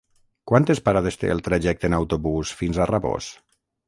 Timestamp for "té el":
1.23-1.43